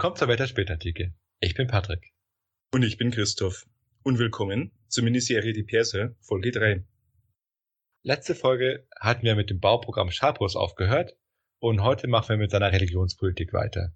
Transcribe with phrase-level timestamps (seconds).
[0.00, 1.12] Willkommen zur Welt der Spätartikel.
[1.40, 2.14] Ich bin Patrick.
[2.72, 3.66] Und ich bin Christoph.
[4.02, 6.86] Und willkommen zur Miniserie Die Perse, Folge 3.
[8.02, 11.18] Letzte Folge hatten wir mit dem Bauprogramm Schabros aufgehört
[11.58, 13.94] und heute machen wir mit seiner Religionspolitik weiter.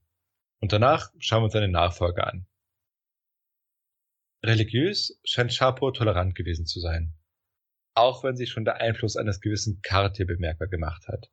[0.60, 2.46] Und danach schauen wir uns seine Nachfolger an.
[4.44, 7.14] Religiös scheint Schapur tolerant gewesen zu sein.
[7.94, 11.30] Auch wenn sich schon der Einfluss eines gewissen Kartir bemerkbar gemacht hat.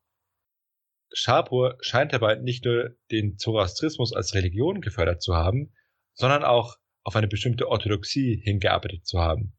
[1.13, 5.73] Schapur scheint dabei nicht nur den Zoroastrismus als Religion gefördert zu haben,
[6.13, 9.53] sondern auch auf eine bestimmte Orthodoxie hingearbeitet zu haben.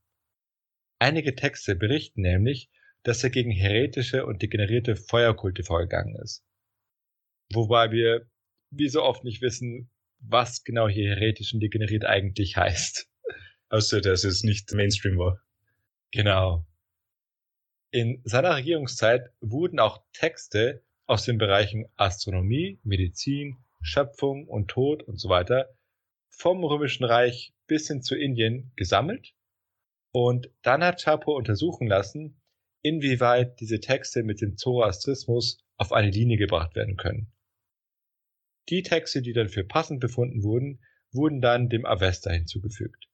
[0.98, 2.70] Einige Texte berichten nämlich,
[3.02, 6.44] dass er gegen heretische und degenerierte Feuerkulte vorgegangen ist.
[7.52, 8.30] Wobei wir
[8.70, 9.90] wie so oft nicht wissen,
[10.20, 13.10] was genau hier heretisch und degeneriert eigentlich heißt.
[13.68, 15.40] Außer, dass es nicht Mainstream war.
[16.12, 16.66] Genau.
[17.90, 20.82] In seiner Regierungszeit wurden auch Texte
[21.12, 25.68] aus den Bereichen Astronomie, Medizin, Schöpfung und Tod und so weiter
[26.30, 29.34] vom Römischen Reich bis hin zu Indien gesammelt.
[30.10, 32.40] Und dann hat Chapo untersuchen lassen,
[32.80, 37.30] inwieweit diese Texte mit dem Zoroastrismus auf eine Linie gebracht werden können.
[38.70, 40.82] Die Texte, die dann für passend befunden wurden,
[41.12, 43.06] wurden dann dem Avesta hinzugefügt.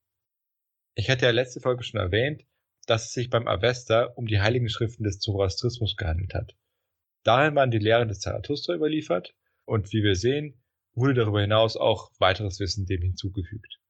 [0.94, 2.44] Ich hatte ja letzte Folge schon erwähnt,
[2.86, 6.54] dass es sich beim Avesta um die heiligen Schriften des Zoroastrismus gehandelt hat.
[7.24, 10.62] Darin waren die Lehren des Zarathustra überliefert und wie wir sehen,
[10.94, 13.80] wurde darüber hinaus auch weiteres Wissen dem hinzugefügt.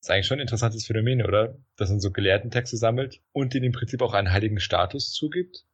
[0.00, 1.58] Das ist eigentlich schon ein interessantes Phänomen, oder?
[1.76, 5.64] Dass man so gelehrten Texte sammelt und ihnen im Prinzip auch einen heiligen Status zugibt.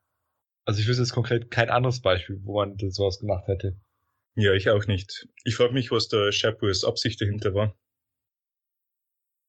[0.64, 3.80] Also ich wüsste jetzt konkret kein anderes Beispiel, wo man sowas gemacht hätte.
[4.36, 5.26] Ja, ich auch nicht.
[5.44, 7.76] Ich frage mich, was der Shapurs Absicht dahinter war.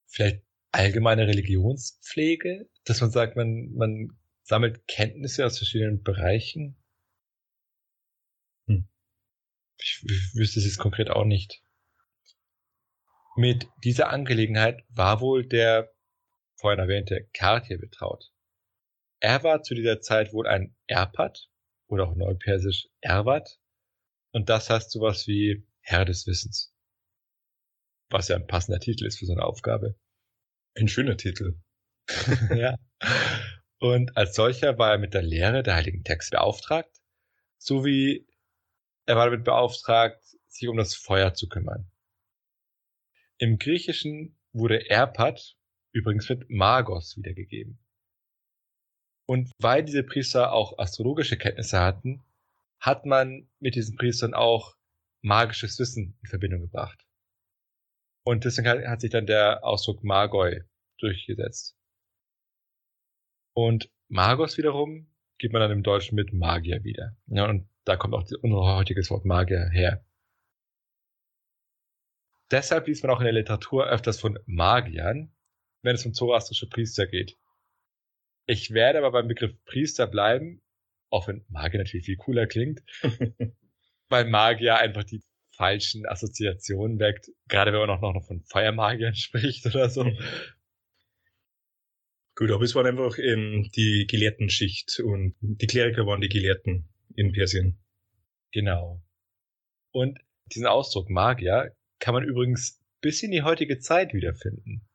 [0.08, 6.76] Vielleicht allgemeine Religionspflege, dass man sagt, man, man sammelt Kenntnisse aus verschiedenen Bereichen.
[8.66, 8.88] Hm.
[9.78, 11.62] Ich, ich wüsste es jetzt konkret auch nicht.
[13.36, 15.92] Mit dieser Angelegenheit war wohl der
[16.56, 18.30] vorhin erwähnte Kartier betraut.
[19.20, 21.48] Er war zu dieser Zeit wohl ein Erpat
[21.86, 23.58] oder auch neupersisch Erwat
[24.32, 26.74] und das heißt sowas wie Herr des Wissens.
[28.10, 29.94] Was ja ein passender Titel ist für so eine Aufgabe.
[30.74, 31.60] Ein schöner Titel.
[32.54, 32.76] ja.
[33.82, 37.02] Und als solcher war er mit der Lehre der heiligen Texte beauftragt,
[37.58, 38.28] sowie
[39.06, 41.90] er war damit beauftragt, sich um das Feuer zu kümmern.
[43.38, 45.56] Im Griechischen wurde Erpat
[45.90, 47.80] übrigens mit Magos wiedergegeben.
[49.26, 52.22] Und weil diese Priester auch astrologische Kenntnisse hatten,
[52.78, 54.76] hat man mit diesen Priestern auch
[55.22, 57.04] magisches Wissen in Verbindung gebracht.
[58.24, 60.62] Und deswegen hat sich dann der Ausdruck Magoi
[60.98, 61.76] durchgesetzt.
[63.54, 65.08] Und Magos wiederum
[65.38, 67.16] gibt man dann im Deutschen mit Magier wieder.
[67.26, 70.04] Ja, und da kommt auch unser heutiges Wort Magier her.
[72.50, 75.34] Deshalb liest man auch in der Literatur öfters von Magiern,
[75.82, 77.38] wenn es um zoroastrische Priester geht.
[78.46, 80.62] Ich werde aber beim Begriff Priester bleiben,
[81.10, 82.82] auch wenn Magier natürlich viel cooler klingt,
[84.08, 85.22] weil Magier einfach die
[85.56, 90.10] falschen Assoziationen weckt, gerade wenn man auch noch von Feuermagiern spricht oder so.
[92.34, 97.32] Gut, aber es waren einfach ähm, die Gelehrtenschicht und die Kleriker waren die Gelehrten in
[97.32, 97.78] Persien.
[98.52, 99.02] Genau.
[99.90, 104.88] Und diesen Ausdruck Magier kann man übrigens bis in die heutige Zeit wiederfinden.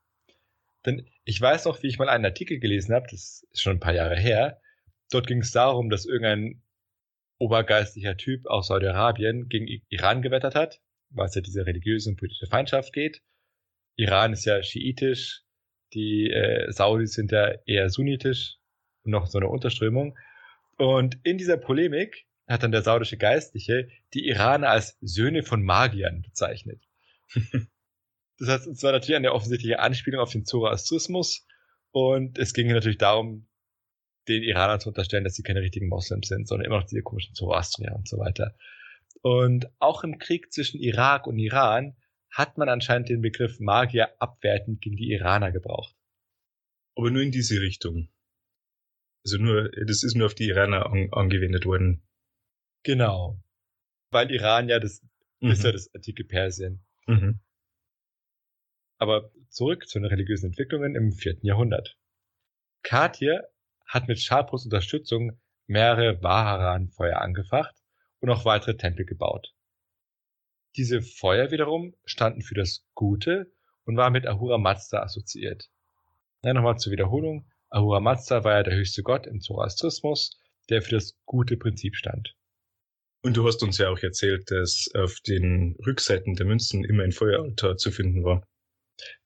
[0.86, 3.80] Denn ich weiß noch, wie ich mal einen Artikel gelesen habe, das ist schon ein
[3.80, 4.62] paar Jahre her.
[5.12, 6.64] Dort ging es darum, dass irgendein
[7.40, 12.48] obergeistlicher Typ aus Saudi-Arabien gegen Iran gewettert hat, weil es ja diese religiöse und politische
[12.48, 13.22] Feindschaft geht.
[13.96, 15.44] Iran ist ja schiitisch,
[15.94, 18.58] die äh, Saudis sind ja eher sunnitisch
[19.04, 20.18] und noch so eine Unterströmung.
[20.78, 26.22] Und in dieser Polemik hat dann der saudische Geistliche die Iraner als Söhne von Magiern
[26.22, 26.82] bezeichnet.
[28.40, 31.46] das heißt, es war natürlich eine offensichtliche Anspielung auf den Zoroastrismus
[31.92, 33.48] und es ging natürlich darum,
[34.28, 37.34] den Iranern zu unterstellen, dass sie keine richtigen Moslems sind, sondern immer noch diese komischen
[37.34, 38.56] Zoroastrier und so weiter.
[39.22, 41.96] Und auch im Krieg zwischen Irak und Iran
[42.32, 45.96] hat man anscheinend den Begriff Magier abwertend gegen die Iraner gebraucht.
[46.96, 48.10] Aber nur in diese Richtung.
[49.24, 52.08] Also nur, das ist nur auf die Iraner an, angewendet worden.
[52.84, 53.42] Genau.
[54.10, 55.04] Weil Iran ja das
[55.40, 55.52] mhm.
[55.52, 56.86] ist ja das antike Persien.
[57.08, 57.40] Mhm.
[59.00, 61.98] Aber zurück zu den religiösen Entwicklungen im vierten Jahrhundert.
[62.84, 63.48] Katir
[63.86, 67.76] hat mit Schapurs Unterstützung mehrere Vaharan-Feuer angefacht
[68.20, 69.54] und auch weitere Tempel gebaut.
[70.78, 73.52] Diese Feuer wiederum standen für das Gute
[73.86, 75.70] und waren mit Ahura Mazda assoziiert.
[76.44, 77.50] Ja, nochmal zur Wiederholung.
[77.70, 80.40] Ahura Mazda war ja der höchste Gott im Zoroastrismus,
[80.70, 82.36] der für das gute Prinzip stand.
[83.24, 87.12] Und du hast uns ja auch erzählt, dass auf den Rückseiten der Münzen immer ein
[87.12, 88.48] Feueraltar zu finden war.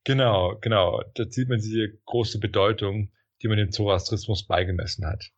[0.05, 1.03] Genau, genau.
[1.15, 3.11] Da sieht man diese große Bedeutung,
[3.41, 5.31] die man dem Zoroastrismus beigemessen hat.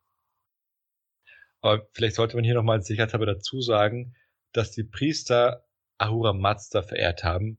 [1.60, 4.14] Aber vielleicht sollte man hier nochmal sicherheitshalber dazu sagen,
[4.52, 5.64] dass die Priester
[5.98, 7.58] Ahura Mazda verehrt haben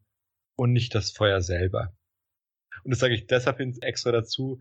[0.55, 1.95] und nicht das Feuer selber.
[2.83, 4.59] Und das sage ich deshalb extra dazu,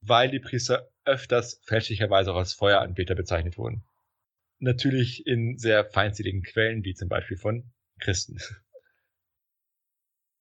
[0.00, 3.84] weil die Priester öfters fälschlicherweise auch als Feueranbeter bezeichnet wurden.
[4.58, 8.38] Natürlich in sehr feindseligen Quellen, wie zum Beispiel von Christen.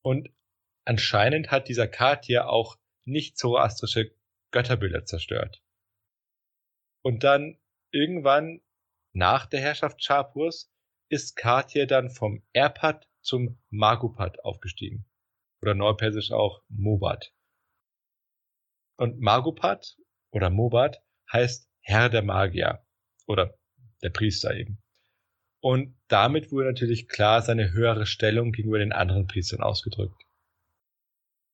[0.02, 0.30] Und
[0.86, 4.12] anscheinend hat dieser Katir auch nicht zoroastrische
[4.52, 5.62] Götterbilder zerstört.
[7.02, 7.60] Und dann
[7.92, 8.62] irgendwann
[9.14, 10.72] nach der Herrschaft Schapurs
[11.16, 15.06] ist Katir dann vom Erpat zum Magupat aufgestiegen.
[15.62, 17.34] Oder neupersisch auch Mobat.
[18.98, 19.96] Und Magupat
[20.32, 21.02] oder Mobat
[21.32, 22.86] heißt Herr der Magier
[23.28, 23.58] oder
[24.04, 24.84] der Priester eben.
[25.62, 30.22] Und damit wurde natürlich klar seine höhere Stellung gegenüber den anderen Priestern ausgedrückt.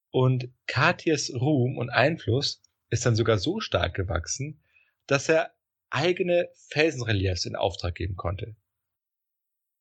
[0.10, 4.64] Und Katirs Ruhm und Einfluss ist dann sogar so stark gewachsen,
[5.06, 5.54] dass er
[5.92, 8.56] eigene Felsenreliefs in Auftrag geben konnte.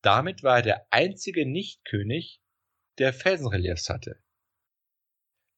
[0.02, 2.40] Damit war er der einzige Nichtkönig,
[2.98, 4.22] der Felsenreliefs hatte.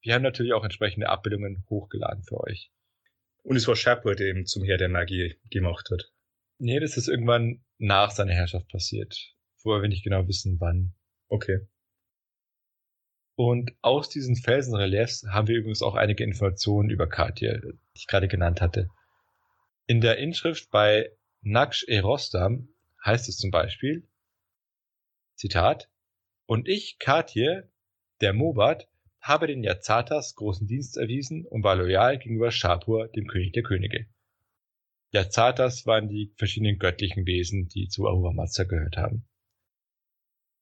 [0.01, 2.71] Wir haben natürlich auch entsprechende Abbildungen hochgeladen für euch.
[3.43, 6.11] Und es war Shepard, der ihn zum Herr der Magie gemacht hat.
[6.57, 9.33] Nee, das ist irgendwann nach seiner Herrschaft passiert.
[9.57, 10.93] Vorher wir nicht genau wissen, wann.
[11.29, 11.67] Okay.
[13.35, 18.27] Und aus diesen Felsenreliefs haben wir übrigens auch einige Informationen über Katir, die ich gerade
[18.27, 18.89] genannt hatte.
[19.87, 21.11] In der Inschrift bei
[21.41, 22.69] Naksh e Rostam
[23.03, 24.07] heißt es zum Beispiel,
[25.43, 25.89] Zitat,
[26.45, 27.69] und ich, Katir,
[28.21, 28.87] der Mobat,
[29.19, 34.07] habe den Yazatas großen Dienst erwiesen und war loyal gegenüber Shapur, dem König der Könige.
[35.11, 39.27] Yazatas waren die verschiedenen göttlichen Wesen, die zu Ahura Mazda gehört haben.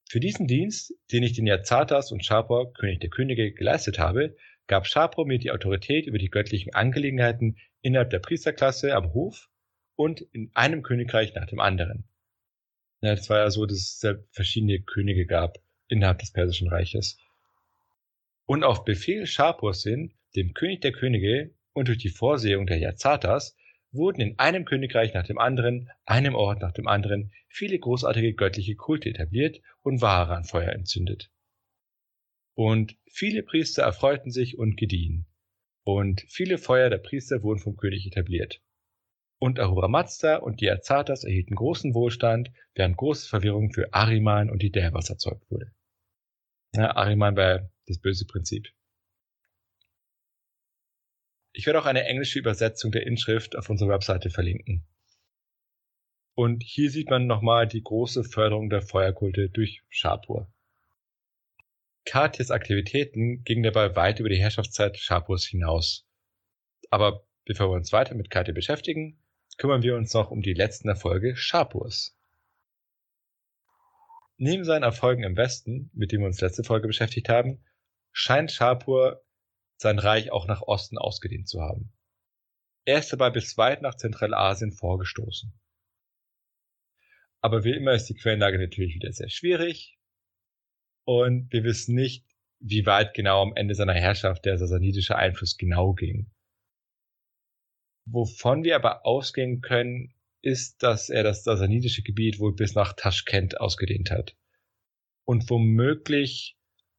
[0.10, 4.36] Für diesen Dienst, den ich den Yazatas und Shapur, König der Könige, geleistet habe,
[4.66, 9.48] gab Shapur mir die Autorität über die göttlichen Angelegenheiten innerhalb der Priesterklasse am Hof
[9.96, 12.11] und in einem Königreich nach dem anderen.
[13.02, 15.58] Ja, das war ja so, dass es ja verschiedene Könige gab
[15.88, 17.18] innerhalb des Persischen Reiches.
[18.46, 23.56] Und auf Befehl Schapurs hin, dem König der Könige, und durch die Vorsehung der Yazatas,
[23.92, 28.76] wurden in einem Königreich nach dem anderen, einem Ort nach dem anderen, viele großartige göttliche
[28.76, 31.32] Kulte etabliert und Ware an Feuer entzündet.
[32.54, 35.26] Und viele Priester erfreuten sich und gediehen.
[35.84, 38.62] Und viele Feuer der Priester wurden vom König etabliert.
[39.44, 44.62] Und Ahura Mazda und die Azatas erhielten großen Wohlstand, während große Verwirrung für Ariman und
[44.62, 45.74] die Devas erzeugt wurde.
[46.76, 48.68] Ja, Ariman war das böse Prinzip.
[51.54, 54.86] Ich werde auch eine englische Übersetzung der Inschrift auf unserer Webseite verlinken.
[56.36, 60.54] Und hier sieht man nochmal die große Förderung der Feuerkulte durch Shapur.
[62.06, 66.08] Katirs Aktivitäten gingen dabei weit über die Herrschaftszeit Shapurs hinaus.
[66.92, 69.18] Aber bevor wir uns weiter mit Katir beschäftigen,
[69.58, 72.18] kümmern wir uns noch um die letzten Erfolge Shapurs.
[74.38, 77.64] Neben seinen Erfolgen im Westen, mit dem wir uns letzte Folge beschäftigt haben,
[78.12, 79.24] scheint Shapur
[79.78, 81.94] sein Reich auch nach Osten ausgedehnt zu haben.
[82.86, 85.54] Er ist dabei bis weit nach Zentralasien vorgestoßen.
[87.42, 90.00] Aber wie immer ist die Quellenlage natürlich wieder sehr schwierig
[91.04, 92.26] und wir wissen nicht,
[92.60, 96.31] wie weit genau am Ende seiner Herrschaft der sasanidische Einfluss genau ging.
[98.14, 103.62] Wovon wir aber ausgehen können, ist, dass er das sasanidische Gebiet wohl bis nach Taschkent
[103.62, 104.36] ausgedehnt hat.
[105.24, 106.58] Und womöglich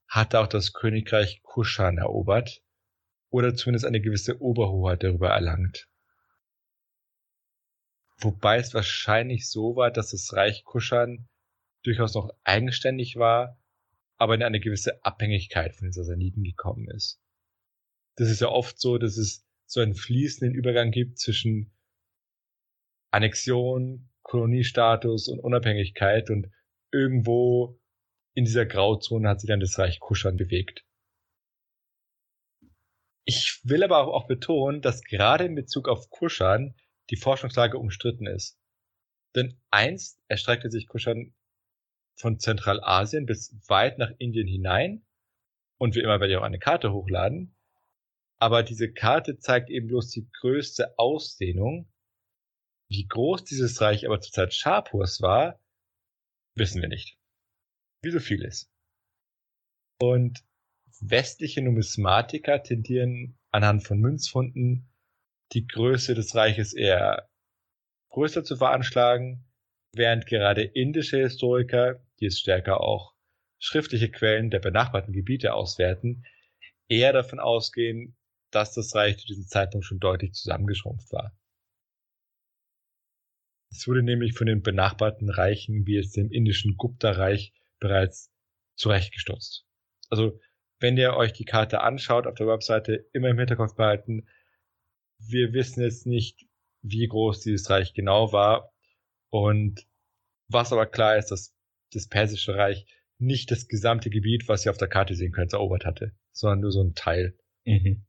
[0.08, 2.62] hat auch das Königreich Kushan erobert
[3.28, 5.86] oder zumindest eine gewisse Oberhoheit darüber erlangt.
[8.18, 11.28] Wobei es wahrscheinlich so war, dass das Reich Kushan
[11.82, 13.58] durchaus noch eigenständig war,
[14.16, 17.20] aber in eine gewisse Abhängigkeit von den Sassaniden gekommen ist.
[18.14, 21.72] Das ist ja oft so, dass es so einen fließenden Übergang gibt zwischen
[23.10, 26.50] Annexion, Koloniestatus und Unabhängigkeit und
[26.90, 27.80] irgendwo
[28.34, 30.84] in dieser Grauzone hat sich dann das Reich Kuschan bewegt.
[33.24, 36.74] Ich will aber auch betonen, dass gerade in Bezug auf Kuschan
[37.08, 38.58] die Forschungslage umstritten ist.
[39.34, 41.32] Denn einst erstreckte sich Kuschan
[42.14, 45.06] von Zentralasien bis weit nach Indien hinein.
[45.78, 47.56] Und wie immer werde ich auch eine Karte hochladen.
[48.42, 51.88] Aber diese Karte zeigt eben bloß die größte Ausdehnung.
[52.88, 55.60] Wie groß dieses Reich aber zur Zeit Shapurs war,
[56.56, 57.16] wissen wir nicht
[58.02, 58.68] wie so vieles.
[60.00, 60.42] Und
[60.98, 64.90] westliche Numismatiker tendieren anhand von Münzfunden
[65.52, 67.30] die Größe des Reiches eher
[68.10, 69.44] größer zu veranschlagen,
[69.92, 73.14] während gerade indische Historiker, die es stärker auch
[73.60, 76.26] schriftliche Quellen der benachbarten Gebiete auswerten,
[76.88, 78.16] eher davon ausgehen,
[78.52, 81.36] dass das Reich zu diesem Zeitpunkt schon deutlich zusammengeschrumpft war.
[83.70, 88.30] Es wurde nämlich von den benachbarten Reichen wie jetzt dem indischen Gupta-Reich bereits
[88.76, 89.66] zurechtgestutzt.
[90.10, 90.38] Also,
[90.78, 94.28] wenn ihr euch die Karte anschaut auf der Webseite, immer im Hinterkopf behalten,
[95.18, 96.46] wir wissen jetzt nicht,
[96.82, 98.72] wie groß dieses Reich genau war.
[99.30, 99.86] Und
[100.48, 101.54] was aber klar ist, dass
[101.92, 102.86] das Persische Reich
[103.18, 106.72] nicht das gesamte Gebiet, was ihr auf der Karte sehen könnt, erobert hatte, sondern nur
[106.72, 107.38] so ein Teil.
[107.64, 108.04] Mhm.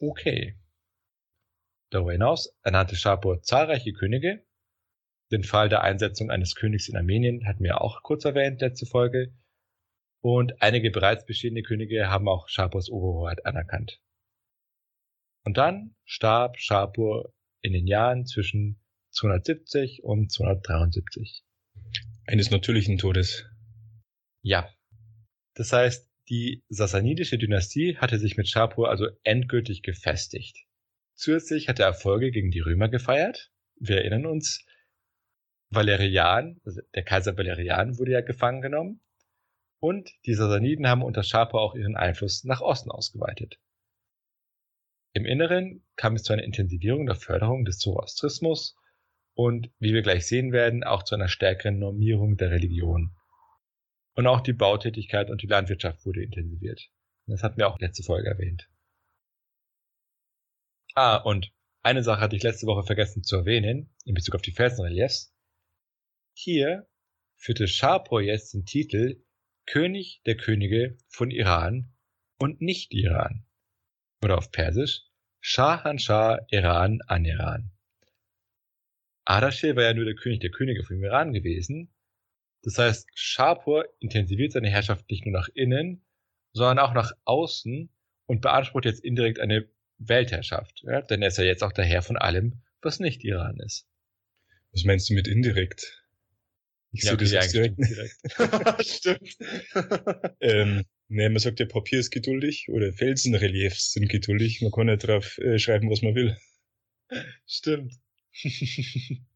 [0.00, 0.56] Okay.
[1.90, 4.46] Darüber hinaus ernannte Schapur zahlreiche Könige.
[5.30, 9.34] Den Fall der Einsetzung eines Königs in Armenien hatten wir auch kurz erwähnt, letzte Folge.
[10.22, 14.00] Und einige bereits bestehende Könige haben auch Schapurs Oberhoheit anerkannt.
[15.44, 21.44] Und dann starb Schapur in den Jahren zwischen 270 und 273.
[22.26, 23.44] Eines natürlichen Todes.
[24.42, 24.72] Ja.
[25.54, 30.64] Das heißt, die sassanidische Dynastie hatte sich mit Schapur also endgültig gefestigt.
[31.14, 33.50] Zusätzlich hat er Erfolge gegen die Römer gefeiert.
[33.74, 34.64] Wir erinnern uns,
[35.70, 39.00] Valerian, also der Kaiser Valerian wurde ja gefangen genommen.
[39.80, 43.58] Und die Sassaniden haben unter Schapur auch ihren Einfluss nach Osten ausgeweitet.
[45.12, 48.76] Im Inneren kam es zu einer Intensivierung der Förderung des Zoroastrismus
[49.34, 53.16] und, wie wir gleich sehen werden, auch zu einer stärkeren Normierung der Religion.
[54.20, 56.90] Und auch die Bautätigkeit und die Landwirtschaft wurde intensiviert.
[57.26, 58.68] Das hatten wir auch letzte Folge erwähnt.
[60.94, 61.50] Ah, und
[61.80, 65.34] eine Sache hatte ich letzte Woche vergessen zu erwähnen, in Bezug auf die Felsenreliefs.
[66.34, 66.86] Hier
[67.34, 69.24] führte Shapur jetzt den Titel
[69.64, 71.90] König der Könige von Iran
[72.38, 73.46] und nicht Iran.
[74.22, 75.00] Oder auf Persisch
[75.40, 77.70] Shahanshah Iran an Iran.
[79.24, 81.90] Ardashir war ja nur der König der Könige von Iran gewesen.
[82.62, 86.04] Das heißt, Shapur intensiviert seine Herrschaft nicht nur nach innen,
[86.52, 87.90] sondern auch nach außen
[88.26, 90.82] und beansprucht jetzt indirekt eine Weltherrschaft.
[90.84, 91.02] Ja?
[91.02, 93.86] Denn er ist ja jetzt auch der Herr von allem, was nicht Iran ist.
[94.72, 96.00] Was meinst du mit indirekt?
[96.92, 97.78] Ich ja, sehe das direkt.
[97.78, 98.16] direkt.
[98.86, 99.36] Stimmt.
[100.40, 104.60] ähm, ne, man sagt ja, Papier ist geduldig oder Felsenreliefs sind geduldig.
[104.60, 106.36] Man kann ja drauf äh, schreiben, was man will.
[107.46, 107.94] Stimmt.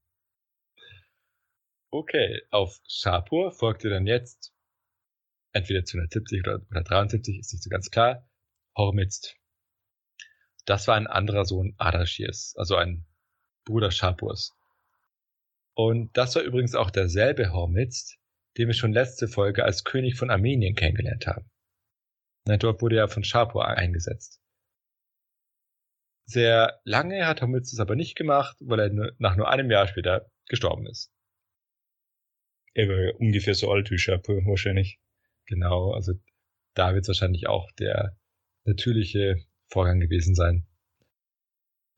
[1.94, 4.52] okay, auf Shapur folgte dann jetzt
[5.52, 8.28] entweder 270 oder, oder 73, ist nicht so ganz klar,
[8.76, 9.36] Hormizd.
[10.66, 13.06] Das war ein anderer Sohn Ardashirs, also ein
[13.64, 14.52] Bruder Shapurs.
[15.74, 18.18] Und das war übrigens auch derselbe Hormizd,
[18.58, 21.50] den wir schon letzte Folge als König von Armenien kennengelernt haben.
[22.44, 24.40] dort wurde er von Shapur eingesetzt.
[26.26, 30.30] Sehr lange hat Hormizd es aber nicht gemacht, weil er nach nur einem Jahr später
[30.46, 31.13] gestorben ist.
[32.74, 34.98] Er ungefähr so alt wie Shapur wahrscheinlich.
[35.46, 36.14] Genau, also
[36.74, 38.18] da wird es wahrscheinlich auch der
[38.64, 39.36] natürliche
[39.68, 40.66] Vorgang gewesen sein.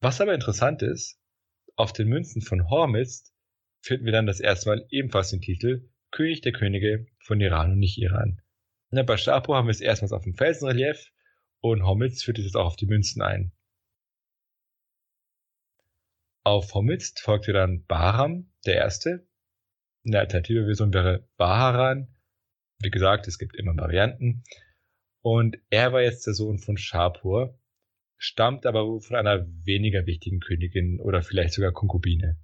[0.00, 1.18] Was aber interessant ist,
[1.76, 3.32] auf den Münzen von Hormizd
[3.80, 7.78] finden wir dann das erste Mal ebenfalls den Titel König der Könige von Iran und
[7.78, 8.40] nicht Iran.
[8.90, 11.10] bei Shapur haben wir es erstmals auf dem Felsenrelief
[11.60, 13.52] und Hormizd führt es jetzt auch auf die Münzen ein.
[16.44, 19.26] Auf Hormizd folgte dann Bahram, der erste.
[20.06, 22.08] Eine alternative Version wäre Baharan.
[22.80, 24.44] Wie gesagt, es gibt immer Varianten.
[25.22, 27.58] Und er war jetzt der Sohn von Shapur,
[28.16, 32.38] stammt aber von einer weniger wichtigen Königin oder vielleicht sogar Konkubine.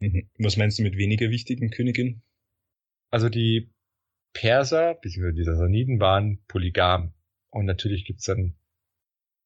[0.00, 0.30] Mhm.
[0.38, 2.22] Was meinst du mit weniger wichtigen Königin?
[3.10, 3.72] Also die
[4.32, 7.12] Perser, beziehungsweise die Sassaniden waren polygam.
[7.50, 8.56] Und natürlich gibt's dann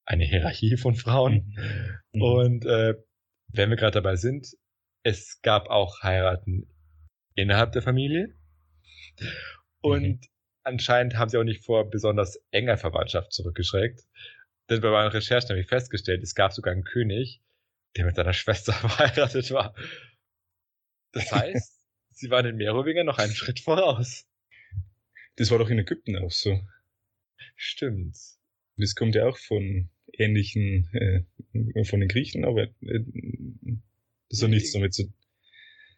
[0.05, 1.55] eine Hierarchie von Frauen.
[2.13, 2.21] Mhm.
[2.21, 2.95] Und äh,
[3.49, 4.55] wenn wir gerade dabei sind,
[5.03, 6.67] es gab auch Heiraten
[7.35, 8.35] innerhalb der Familie.
[9.81, 10.19] Und mhm.
[10.63, 14.01] anscheinend haben sie auch nicht vor besonders enger Verwandtschaft zurückgeschreckt.
[14.69, 17.41] Denn bei meinen Recherchen habe ich festgestellt, es gab sogar einen König,
[17.95, 19.73] der mit seiner Schwester verheiratet war.
[21.11, 24.27] Das heißt, sie waren den Merowingern noch einen Schritt voraus.
[25.37, 26.59] Das war doch in Ägypten auch so.
[27.55, 28.17] Stimmt.
[28.77, 32.99] Das kommt ja auch von ähnlichen, äh, von den Griechen, aber äh,
[34.29, 35.11] das hat nichts damit zu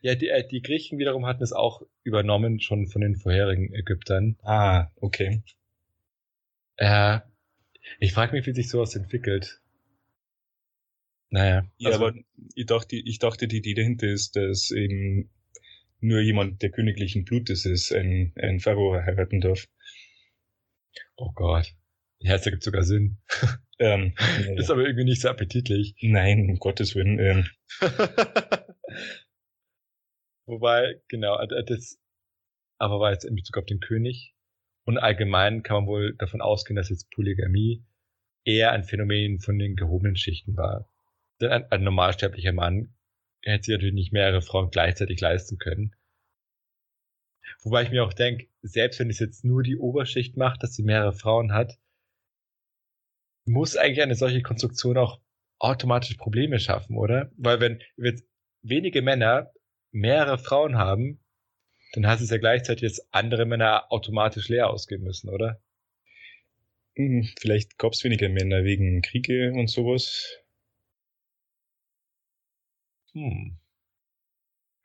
[0.02, 4.38] ja, die, äh, die Griechen wiederum hatten es auch übernommen, schon von den vorherigen Ägyptern.
[4.42, 5.44] Ah, okay.
[6.78, 7.20] Äh,
[8.00, 9.62] ich frage mich, wie sich sowas entwickelt.
[11.30, 11.66] Naja.
[11.78, 12.18] Ja, also, aber
[12.56, 15.30] ich dachte, ich dachte, die Idee dahinter ist, dass eben
[16.00, 19.68] nur jemand der königlichen Blutes ist, ein, ein Pharao heiraten darf.
[21.16, 21.74] Oh Gott.
[22.20, 23.18] Ja, das ergibt sogar Sinn.
[23.82, 25.96] Ähm, das ist aber irgendwie nicht so appetitlich.
[26.02, 27.18] Nein, um Gottes Willen.
[27.18, 27.48] Ähm.
[30.52, 31.98] Wobei, genau, äh, das
[32.78, 34.36] aber war jetzt in Bezug auf den König.
[34.84, 37.86] Und allgemein kann man wohl davon ausgehen, dass jetzt Polygamie
[38.44, 40.90] eher ein Phänomen von den gehobenen Schichten war.
[41.40, 42.94] Denn ein, ein normalsterblicher Mann
[43.44, 45.96] hätte sich natürlich nicht mehrere Frauen gleichzeitig leisten können.
[47.64, 50.84] Wobei ich mir auch denke, selbst wenn es jetzt nur die Oberschicht macht, dass sie
[50.84, 51.80] mehrere Frauen hat,
[53.46, 55.22] muss eigentlich eine solche Konstruktion auch
[55.60, 57.32] automatisch Probleme schaffen, oder?
[57.38, 58.28] Weil wenn jetzt
[58.64, 59.54] wenige Männer
[59.92, 61.20] mehrere Frauen haben,
[61.94, 65.62] dann heißt es ja gleichzeitig, dass andere Männer automatisch leer ausgehen müssen, oder?
[66.96, 70.38] Hm, vielleicht gab es weniger Männer wegen Kriege und sowas.
[73.14, 73.58] Hm.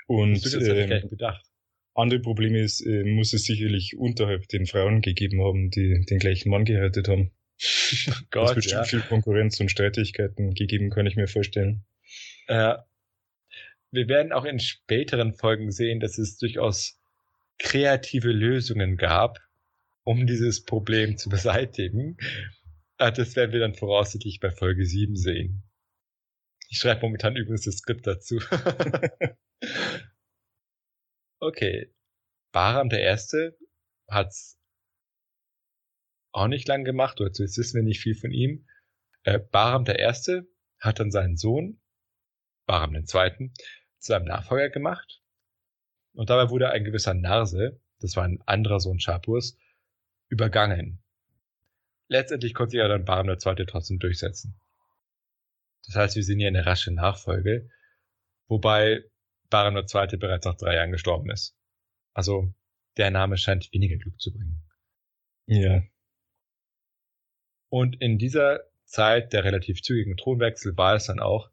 [0.06, 1.44] Und das äh, gedacht.
[1.94, 6.50] andere Probleme ist, äh, muss es sicherlich unterhalb den Frauen gegeben haben, die den gleichen
[6.50, 7.32] Mann geheiratet haben.
[8.30, 8.84] Gott, es bestimmt ja.
[8.84, 11.84] viel Konkurrenz und Streitigkeiten gegeben, kann ich mir vorstellen.
[12.46, 12.76] Äh,
[13.97, 17.00] wir werden auch in späteren Folgen sehen, dass es durchaus
[17.59, 19.38] kreative Lösungen gab,
[20.05, 22.17] um dieses Problem zu beseitigen.
[22.99, 25.62] Äh, das werden wir dann voraussichtlich bei Folge 7 sehen.
[26.69, 28.41] Ich schreibe momentan übrigens das Skript dazu.
[31.41, 31.93] okay.
[32.53, 33.57] Baram der Erste
[34.09, 34.59] hat's
[36.33, 38.67] auch nicht lang gemacht, oder zumindest wissen wir nicht viel von ihm.
[39.23, 40.47] Äh, Baram der Erste
[40.81, 41.81] hat dann seinen Sohn,
[42.67, 43.55] Baram den Zweiten,
[44.06, 45.22] zu seinem Nachfolger gemacht.
[46.14, 49.58] Und dabei wurde ein gewisser Narse, das war ein anderer Sohn Schapurs,
[50.28, 51.02] übergangen.
[52.08, 54.58] Letztendlich konnte sich ja dann Baram der Zweite trotzdem durchsetzen.
[55.84, 57.68] Das heißt, wir sehen hier eine rasche Nachfolge,
[58.48, 59.04] wobei
[59.50, 61.56] Baran der Zweite bereits nach drei Jahren gestorben ist.
[62.12, 62.52] Also
[62.96, 64.62] der Name scheint weniger Glück zu bringen.
[65.46, 65.82] Ja.
[67.68, 71.50] Und in dieser Zeit der relativ zügigen Thronwechsel war es dann auch,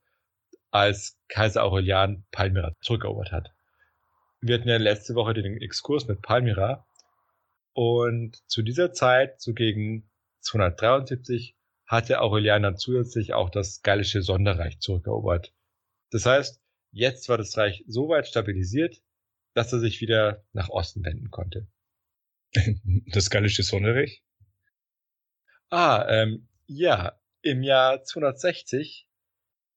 [0.74, 3.52] als Kaiser Aurelian Palmyra zurückerobert hat.
[4.42, 6.88] Wir hatten ja letzte Woche den Exkurs mit Palmyra
[7.74, 10.10] und zu dieser Zeit, so gegen
[10.40, 11.56] 273,
[11.86, 15.54] hatte Aurelian dann zusätzlich auch das gallische Sonderreich zurückerobert.
[16.10, 16.60] Das heißt,
[16.92, 19.00] jetzt war das Reich so weit stabilisiert,
[19.54, 21.68] dass er sich wieder nach Osten wenden konnte.
[23.14, 24.24] Das gallische Sonderreich?
[25.70, 27.20] Ah, ähm, ja.
[27.44, 29.08] Im Jahr 260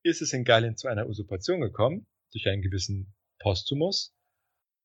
[0.07, 4.15] ist es in Gallien zu einer Usurpation gekommen, durch einen gewissen Postumus.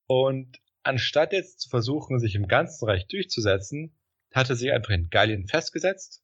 [0.08, 3.98] Und anstatt jetzt zu versuchen, sich im ganzen Reich durchzusetzen,
[4.34, 6.24] hat er sich einfach in Gallien festgesetzt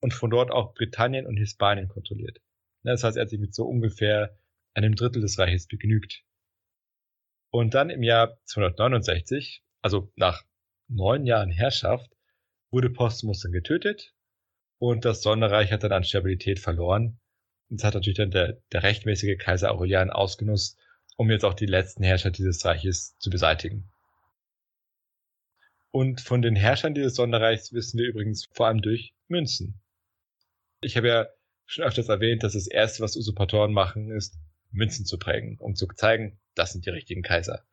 [0.00, 2.40] und von dort auch Britannien und Hispanien kontrolliert.
[2.82, 4.38] Das heißt, er hat sich mit so ungefähr
[4.74, 6.22] einem Drittel des Reiches begnügt.
[7.50, 10.42] Und dann im Jahr 269, also nach
[10.88, 12.10] neun Jahren Herrschaft,
[12.70, 14.12] wurde Postumus dann getötet
[14.78, 17.20] und das Sonderreich hat dann an Stabilität verloren.
[17.76, 20.78] Das hat natürlich dann der, der rechtmäßige Kaiser Aurelian ausgenutzt,
[21.16, 23.90] um jetzt auch die letzten Herrscher dieses Reiches zu beseitigen.
[25.90, 29.80] Und von den Herrschern dieses Sonderreichs wissen wir übrigens vor allem durch Münzen.
[30.82, 31.28] Ich habe ja
[31.66, 34.38] schon öfters erwähnt, dass das erste, was Usurpatoren machen, ist,
[34.70, 37.64] Münzen zu prägen, um zu zeigen, das sind die richtigen Kaiser.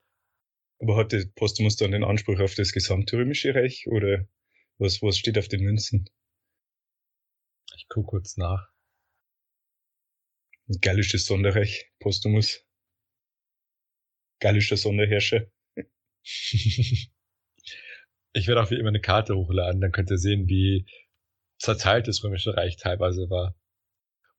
[0.79, 4.27] Aber hatte Postumus dann den Anspruch auf das gesamte römische Reich oder
[4.79, 6.09] was, was steht auf den Münzen?
[7.75, 8.70] Ich gucke kurz nach.
[10.81, 12.65] Gallisches Sonderreich, Postumus.
[14.39, 15.47] Gallischer Sonderherrscher.
[16.23, 17.09] ich
[18.33, 20.85] werde auch wie immer eine Karte hochladen, dann könnt ihr sehen, wie
[21.59, 23.55] zerteilt das Römische Reich teilweise war.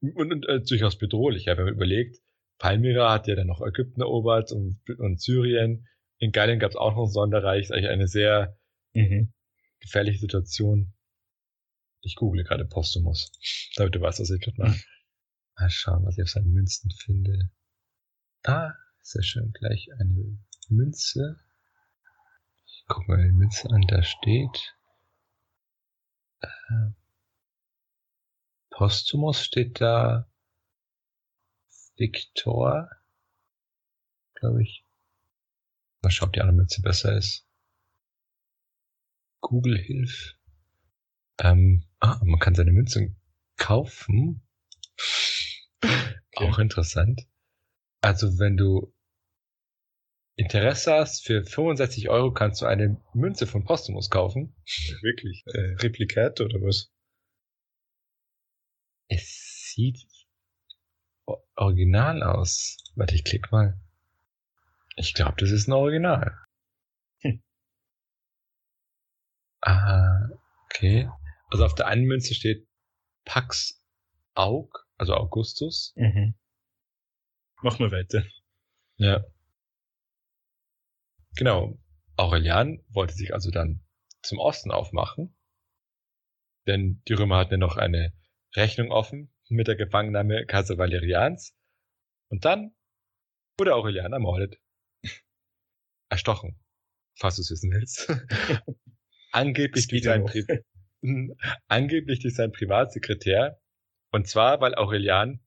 [0.00, 2.18] Und, und äh, durchaus bedrohlich, ja, wenn man überlegt,
[2.58, 5.86] Palmyra hat ja dann noch Ägypten erobert und, und Syrien.
[6.18, 8.56] In Gallien gab es auch noch ein Sonderreich, ist eigentlich eine sehr
[8.94, 9.32] mhm.
[9.80, 10.92] gefährliche Situation.
[12.02, 13.30] Ich google gerade Postumus,
[13.76, 14.80] damit du weißt, was ich gerade mache.
[15.56, 17.50] Mal schauen, was ich auf seinen Münzen finde.
[18.44, 20.38] Ah, sehr schön, gleich eine
[20.68, 21.38] Münze.
[22.66, 24.74] Ich guck mal die Münze an, da steht.
[26.40, 26.90] Äh,
[28.70, 30.28] Postumus steht da
[31.96, 32.90] Victor,
[34.34, 34.84] glaube ich.
[36.02, 37.46] Mal schauen, ob die andere Mütze besser ist.
[39.40, 40.38] Google hilft.
[41.38, 43.16] Ähm, ah, man kann seine Münzen
[43.56, 44.42] kaufen.
[45.82, 46.48] Okay.
[46.48, 47.26] Auch interessant.
[48.00, 48.92] Also wenn du
[50.36, 54.54] Interesse hast, für 65 Euro kannst du eine Münze von Postumus kaufen.
[55.02, 55.44] Wirklich?
[55.46, 56.90] Äh, Replikat oder was?
[59.08, 60.06] Es sieht
[61.54, 62.78] original aus.
[62.96, 63.78] Warte, ich klick mal.
[64.96, 66.36] Ich glaube, das ist ein Original.
[67.20, 67.42] Hm.
[69.60, 70.28] Ah,
[70.64, 71.10] okay.
[71.50, 72.66] Also auf der einen Münze steht
[73.24, 73.82] Pax
[74.34, 75.92] Aug, also Augustus.
[75.96, 76.34] Mhm.
[77.60, 78.24] Mach mal weiter.
[78.98, 79.24] Ja.
[81.36, 81.76] Genau.
[82.16, 83.80] Aurelian wollte sich also dann
[84.22, 85.34] zum Osten aufmachen,
[86.68, 88.12] denn die Römer hatten ja noch eine
[88.54, 91.56] Rechnung offen mit der Gefangennahme Kaiser Valerians
[92.28, 92.76] und dann
[93.58, 94.60] wurde Aurelian ermordet.
[96.10, 96.60] Erstochen,
[97.16, 98.08] falls du es wissen willst.
[99.32, 100.28] angeblich, durch seinen
[101.66, 103.60] angeblich durch seinen Privatsekretär
[104.12, 105.40] und zwar, weil Aurelian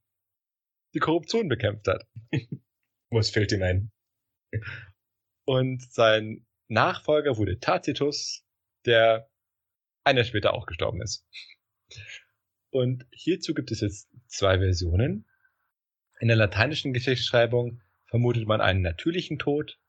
[0.94, 2.06] die Korruption bekämpft hat.
[3.12, 3.92] Was fällt ihm ein?
[5.46, 8.44] Und sein Nachfolger wurde Tacitus,
[8.86, 9.30] der
[10.04, 11.28] ein Jahr später auch gestorben ist.
[12.72, 15.28] Und hierzu gibt es jetzt zwei Versionen.
[16.20, 19.80] In der lateinischen Geschichtsschreibung vermutet man einen natürlichen Tod,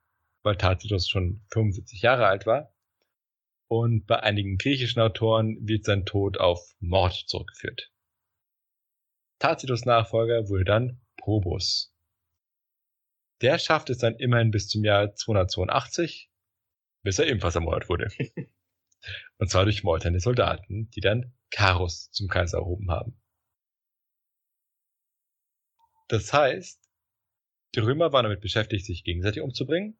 [0.43, 2.75] weil Tacitus schon 75 Jahre alt war.
[3.69, 7.91] Und bei einigen griechischen Autoren wird sein Tod auf Mord zurückgeführt.
[9.39, 11.95] Tacitus Nachfolger wurde dann Probus.
[13.43, 16.31] Der schaffte es dann immerhin bis zum Jahr 282,
[17.03, 18.09] bis er ebenfalls ermordet wurde.
[19.39, 23.21] Und zwar durch meuternde Soldaten, die dann Carus zum Kaiser erhoben haben.
[26.09, 26.83] Das heißt,
[27.75, 29.99] die Römer waren damit beschäftigt, sich gegenseitig umzubringen,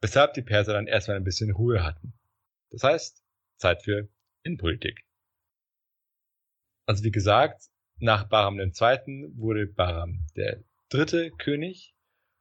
[0.00, 2.14] weshalb die Perser dann erstmal ein bisschen Ruhe hatten.
[2.70, 3.24] Das heißt,
[3.56, 4.08] Zeit für
[4.44, 5.04] Innenpolitik.
[6.86, 7.71] Also wie gesagt,
[8.02, 9.30] nach Bahram II.
[9.36, 11.94] wurde Bahram der dritte König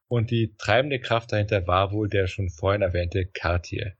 [0.07, 3.95] und die treibende Kraft dahinter war wohl der schon vorhin erwähnte Kartier.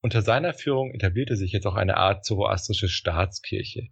[0.00, 3.88] Unter seiner Führung etablierte sich jetzt auch eine Art zoroastrische Staatskirche.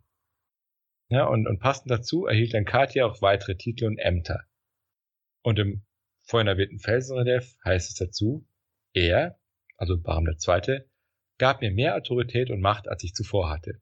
[1.09, 4.45] Ja, und, und passend dazu erhielt dann Kartier auch weitere Titel und Ämter.
[5.43, 5.85] Und im
[6.23, 8.47] vorhin erwähnten Felsenrelief heißt es dazu,
[8.95, 9.39] er,
[9.77, 10.81] also Bahram II.,
[11.39, 13.81] gab mir mehr Autorität und Macht, als ich zuvor hatte.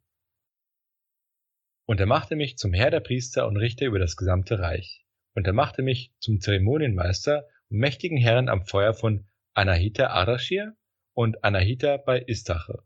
[1.89, 5.07] Und er machte mich zum Herr der Priester und Richter über das gesamte Reich.
[5.35, 10.77] Und er machte mich zum Zeremonienmeister und mächtigen Herren am Feuer von Anahita Arashir
[11.15, 12.83] und Anahita bei Istache.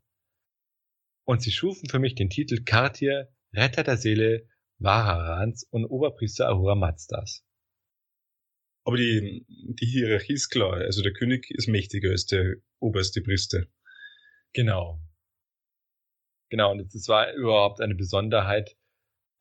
[1.25, 6.75] Und sie schufen für mich den Titel Kartir, Retter der Seele Vaharans und Oberpriester Ahura
[6.75, 7.43] Mazdas.
[8.85, 10.75] Aber die, die Hierarchie ist klar.
[10.75, 13.65] Also der König ist mächtiger als der oberste Priester.
[14.53, 15.01] Genau.
[16.49, 18.77] Genau, und das war überhaupt eine Besonderheit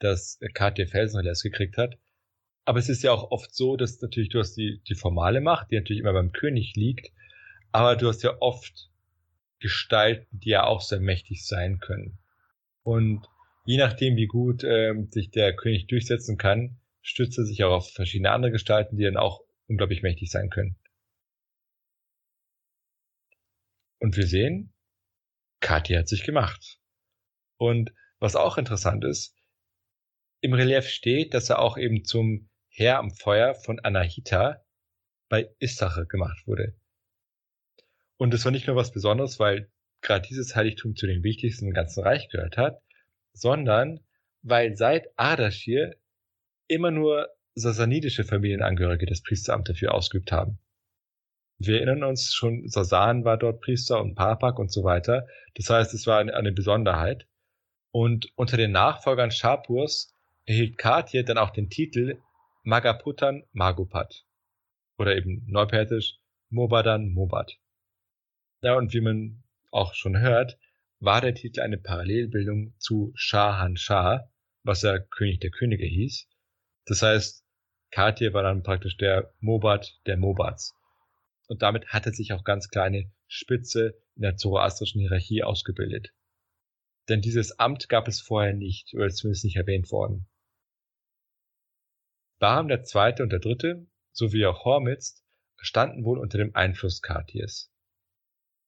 [0.03, 1.99] das KT Felsenreliefs gekriegt hat.
[2.65, 5.71] Aber es ist ja auch oft so, dass natürlich du hast die, die formale Macht,
[5.71, 7.11] die natürlich immer beim König liegt,
[7.73, 8.91] aber du hast ja oft
[9.59, 12.19] Gestalten, die ja auch sehr mächtig sein können.
[12.83, 13.27] Und
[13.65, 17.93] je nachdem, wie gut ähm, sich der König durchsetzen kann, stützt er sich auch auf
[17.93, 20.77] verschiedene andere Gestalten, die dann auch unglaublich mächtig sein können.
[23.99, 24.73] Und wir sehen,
[25.61, 26.81] Kathi hat sich gemacht.
[27.57, 29.37] Und was auch interessant ist,
[30.43, 34.63] im Relief steht, dass er auch eben zum Herr am Feuer von Anahita
[35.29, 36.75] bei Issache gemacht wurde.
[38.19, 39.71] Und es war nicht nur was Besonderes, weil
[40.03, 42.83] gerade dieses Heiligtum zu den wichtigsten im ganzen Reich gehört hat,
[43.33, 44.01] sondern
[44.43, 45.95] weil seit Ardashir
[46.67, 50.59] immer nur sasanidische Familienangehörige das Priesteramt dafür ausgeübt haben.
[51.59, 55.29] Wir erinnern uns schon, Sasan war dort Priester und Papak und so weiter.
[55.55, 57.29] Das heißt, es war eine, Besonderheit.
[57.93, 60.13] Und unter den Nachfolgern Shapurs
[60.45, 62.21] erhielt Katje dann auch den Titel
[62.65, 64.25] Magaputan Magupat.
[64.99, 66.19] Oder eben neupersisch
[66.51, 67.59] Mobadan Mobat.
[68.61, 70.59] Ja, und wie man auch schon hört,
[71.01, 74.31] war der Titel eine Parallelbildung zu Shahan Shah,
[74.63, 76.29] was ja König der Könige hieß.
[76.87, 77.45] Das heißt,
[77.91, 80.75] Katje war dann praktisch der Mobat der Mobats.
[81.49, 86.13] Und damit hatte sich auch ganz kleine Spitze in der zoroastrischen Hierarchie ausgebildet.
[87.09, 90.29] Denn dieses Amt gab es vorher nicht, oder zumindest nicht erwähnt worden.
[92.43, 95.23] Der Zweite und der Dritte sowie auch Hormizd
[95.59, 97.73] standen wohl unter dem Einfluss Kartiers.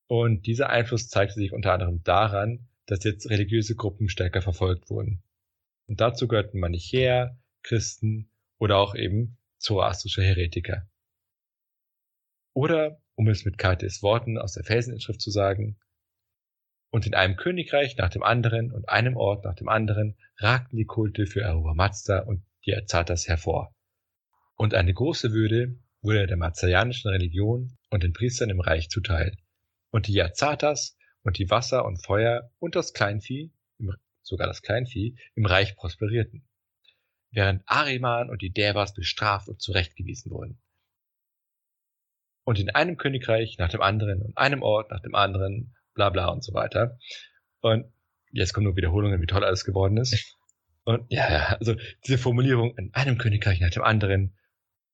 [0.06, 5.24] Und dieser Einfluss zeigte sich unter anderem daran, dass jetzt religiöse Gruppen stärker verfolgt wurden.
[5.88, 10.88] Und dazu gehörten Manichäer, Christen oder auch eben zoroastrische Heretiker.
[12.52, 15.80] Oder, um es mit Kartiers Worten aus der Felseninschrift zu sagen,
[16.90, 20.84] und in einem Königreich nach dem anderen und einem Ort nach dem anderen ragten die
[20.84, 23.74] Kulte für Ahura Mazda und die Azatas hervor.
[24.56, 29.36] Und eine große Würde wurde der mazayanischen Religion und den Priestern im Reich zuteil.
[29.90, 33.52] Und die Azatas und die Wasser und Feuer und das Kleinvieh,
[34.22, 36.46] sogar das Kleinvieh, im Reich prosperierten.
[37.30, 40.60] Während Ariman und die Devas bestraft und zurechtgewiesen wurden.
[42.44, 46.28] Und in einem Königreich nach dem anderen und einem Ort nach dem anderen, bla bla
[46.28, 46.98] und so weiter.
[47.60, 47.90] Und
[48.30, 50.36] jetzt kommen nur Wiederholungen, wie toll alles geworden ist.
[50.84, 54.36] Und ja, ja, also diese Formulierung in einem Königreich nach dem anderen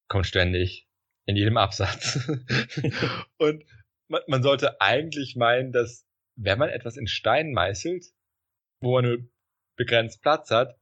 [0.09, 0.89] kommt ständig
[1.27, 2.29] in jedem Absatz.
[3.39, 3.65] und
[4.09, 8.07] man, man sollte eigentlich meinen, dass wenn man etwas in Stein meißelt,
[8.81, 9.29] wo man nur
[9.77, 10.79] begrenzt Platz hat,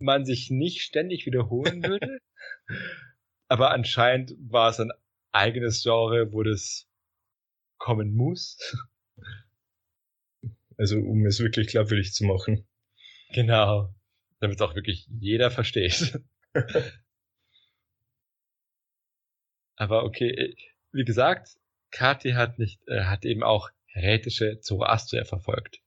[0.00, 2.18] man sich nicht ständig wiederholen würde.
[3.48, 4.92] Aber anscheinend war es ein
[5.32, 6.88] eigenes Genre, wo das
[7.78, 8.58] kommen muss.
[10.76, 12.66] Also um es wirklich glaubwürdig zu machen.
[13.34, 13.94] Genau.
[14.40, 16.20] Damit es auch wirklich jeder versteht.
[19.76, 20.56] Aber okay,
[20.92, 21.58] wie gesagt,
[21.90, 25.80] Kati hat nicht, äh, hat eben auch heretische Zoroastrier verfolgt.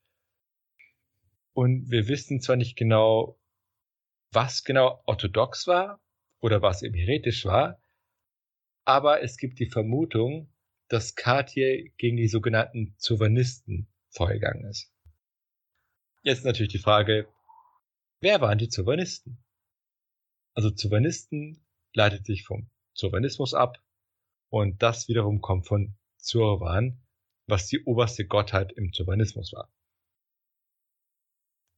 [1.53, 3.37] Und wir wissen zwar nicht genau,
[4.31, 6.01] was genau orthodox war
[6.39, 7.79] oder was eben heretisch war,
[8.85, 10.49] aber es gibt die Vermutung,
[10.87, 14.91] dass Cartier gegen die sogenannten Zovanisten vorgegangen ist.
[16.23, 17.27] Jetzt natürlich die Frage,
[18.23, 19.43] wer waren die Zovanisten?
[20.55, 23.83] Also Zovanisten leitet sich vom Zovanismus ab
[24.49, 27.03] und das wiederum kommt von Zurvan,
[27.47, 29.69] was die oberste Gottheit im Zurvanismus war.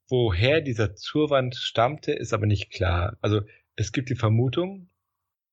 [0.07, 3.17] Woher dieser Zurwand stammte, ist aber nicht klar.
[3.21, 3.41] Also
[3.75, 4.91] es gibt die Vermutung,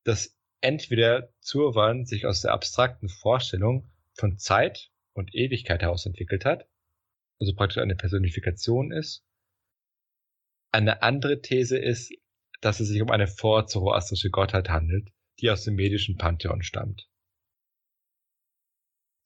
[0.05, 6.69] dass entweder Zurwan sich aus der abstrakten Vorstellung von Zeit und Ewigkeit heraus entwickelt hat,
[7.41, 9.25] also praktisch eine Personifikation ist.
[10.73, 12.13] Eine andere These ist,
[12.63, 17.09] dass es sich um eine vorzoroastrische Gottheit handelt, die aus dem medischen Pantheon stammt.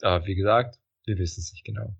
[0.02, 1.94] Aber wie gesagt, wir wissen es nicht genau.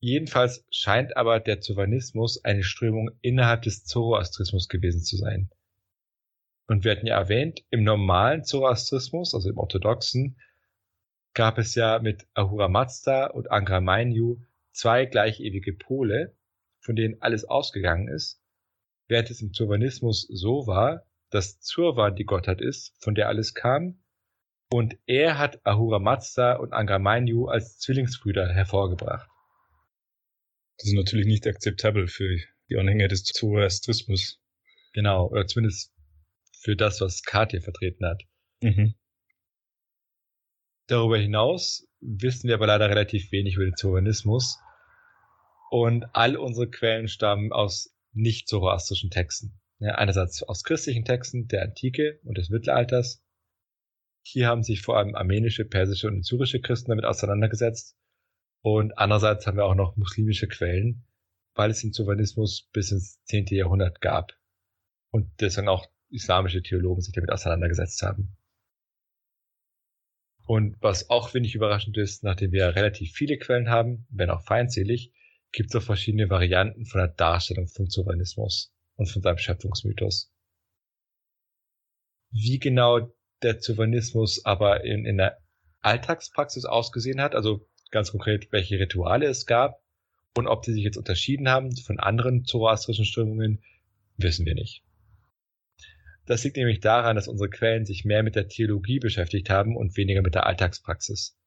[0.00, 5.50] Jedenfalls scheint aber der Zoroanismus eine Strömung innerhalb des Zoroastrismus gewesen zu sein.
[6.66, 10.38] Und wir hatten ja erwähnt, im normalen Zoroastrismus, also im orthodoxen,
[11.34, 16.36] gab es ja mit Ahura Mazda und Angra Mainyu zwei gleichewige Pole,
[16.88, 18.40] von denen alles ausgegangen ist,
[19.08, 24.02] während es im Zurvanismus so war, dass Zurvan die Gottheit ist, von der alles kam,
[24.70, 29.28] und er hat Ahura Mazda und Angra Mainyu als Zwillingsbrüder hervorgebracht.
[30.78, 32.38] Das ist natürlich nicht akzeptabel für
[32.70, 34.40] die Anhänger des Zoroastrismus.
[34.94, 35.92] Genau, oder zumindest
[36.62, 38.22] für das, was Katia vertreten hat.
[38.62, 38.94] Mhm.
[40.86, 44.58] Darüber hinaus wissen wir aber leider relativ wenig über den Zoroanismus.
[45.70, 49.60] Und all unsere Quellen stammen aus nicht zoroastrischen Texten.
[49.80, 53.22] Ja, einerseits aus christlichen Texten der Antike und des Mittelalters.
[54.22, 57.96] Hier haben sich vor allem armenische, persische und syrische Christen damit auseinandergesetzt.
[58.62, 61.06] Und andererseits haben wir auch noch muslimische Quellen,
[61.54, 63.46] weil es den Zoroanismus bis ins 10.
[63.50, 64.32] Jahrhundert gab.
[65.10, 68.36] Und deswegen auch islamische Theologen sich damit auseinandergesetzt haben.
[70.46, 75.12] Und was auch wenig überraschend ist, nachdem wir relativ viele Quellen haben, wenn auch feindselig,
[75.52, 80.32] gibt es auch verschiedene Varianten von der Darstellung vom Zoroanismus und von seinem Schöpfungsmythos.
[82.30, 85.38] Wie genau der Zoroanismus aber in, in der
[85.80, 89.82] Alltagspraxis ausgesehen hat, also ganz konkret, welche Rituale es gab
[90.36, 93.62] und ob die sich jetzt unterschieden haben von anderen zoroastrischen Strömungen,
[94.16, 94.82] wissen wir nicht.
[96.26, 99.96] Das liegt nämlich daran, dass unsere Quellen sich mehr mit der Theologie beschäftigt haben und
[99.96, 101.38] weniger mit der Alltagspraxis.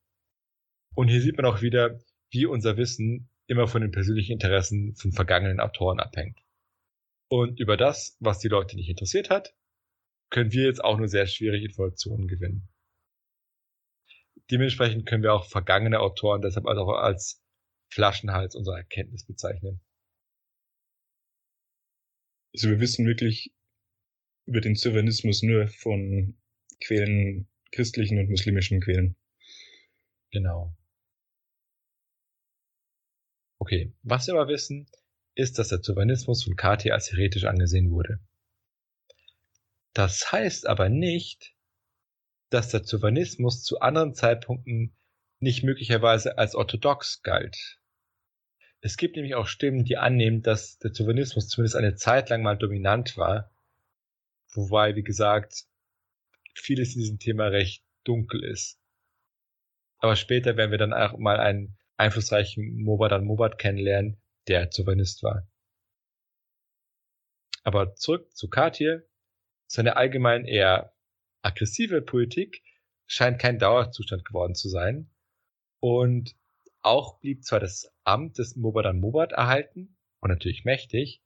[0.96, 2.00] Und hier sieht man auch wieder,
[2.32, 6.40] wie unser Wissen immer von den persönlichen Interessen von vergangenen Autoren abhängt.
[7.30, 9.54] Und über das, was die Leute nicht interessiert hat,
[10.30, 12.70] können wir jetzt auch nur sehr schwierig Informationen gewinnen.
[14.50, 17.44] Dementsprechend können wir auch vergangene Autoren deshalb auch als
[17.90, 19.82] Flaschenhals unserer Erkenntnis bezeichnen.
[22.54, 23.54] Also wir wissen wirklich
[24.46, 26.38] über den Zionismus nur von
[26.84, 29.16] Quellen, christlichen und muslimischen Quellen.
[30.32, 30.76] Genau.
[33.62, 34.88] Okay, was wir aber wissen,
[35.36, 38.20] ist, dass der Zionismus von Kati als heretisch angesehen wurde.
[39.94, 41.54] Das heißt aber nicht,
[42.50, 44.98] dass der Zionismus zu anderen Zeitpunkten
[45.40, 47.80] nicht möglicherweise als orthodox galt.
[48.80, 52.58] Es gibt nämlich auch Stimmen, die annehmen, dass der Zionismus zumindest eine Zeit lang mal
[52.58, 53.52] dominant war,
[54.54, 55.66] wobei, wie gesagt,
[56.56, 58.80] vieles in diesem Thema recht dunkel ist.
[60.00, 65.48] Aber später werden wir dann auch mal einen einflussreichen Mobadan Mobat kennenlernen, der Zionist war.
[67.64, 69.08] Aber zurück zu Katir.
[69.68, 70.94] Seine allgemein eher
[71.44, 72.64] aggressive Politik
[73.06, 75.12] scheint kein Dauerzustand geworden zu sein.
[75.80, 76.36] Und
[76.82, 81.22] auch blieb zwar das Amt des Mobadan Mobat erhalten und natürlich mächtig,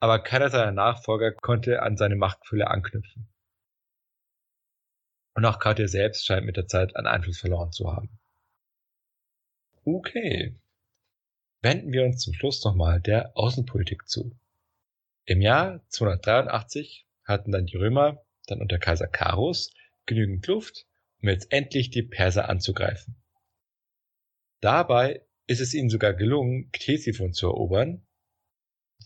[0.00, 3.32] aber keiner seiner Nachfolger konnte an seine Machtfülle anknüpfen.
[5.34, 8.19] Und auch Cartier selbst scheint mit der Zeit an Einfluss verloren zu haben.
[9.84, 10.54] Okay.
[11.62, 14.38] Wenden wir uns zum Schluss nochmal der Außenpolitik zu.
[15.24, 19.72] Im Jahr 283 hatten dann die Römer, dann unter Kaiser Karus,
[20.04, 20.86] genügend Luft,
[21.22, 23.22] um jetzt endlich die Perser anzugreifen.
[24.60, 28.06] Dabei ist es ihnen sogar gelungen, Ctesiphon zu erobern,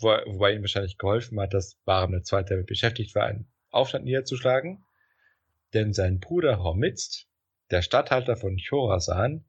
[0.01, 2.45] wobei ihnen wahrscheinlich geholfen hat, dass Bahram II.
[2.49, 4.85] damit beschäftigt war, einen Aufstand niederzuschlagen,
[5.73, 7.29] denn sein Bruder Hormizd,
[7.71, 9.45] der Statthalter von Chorasan,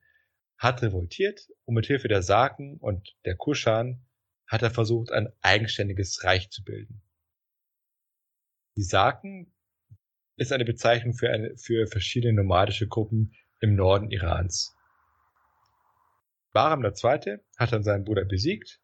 [0.57, 4.05] hat revoltiert und mit Hilfe der Saken und der Kuschan
[4.47, 7.01] hat er versucht, ein eigenständiges Reich zu bilden.
[8.77, 9.53] Die Saken
[10.37, 14.75] ist eine Bezeichnung für, eine, für verschiedene nomadische Gruppen im Norden Irans.
[16.51, 17.39] Bahram II.
[17.57, 18.79] hat dann seinen Bruder besiegt